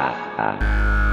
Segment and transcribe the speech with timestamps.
[0.00, 0.42] 啊啊。
[0.42, 1.09] 啊啊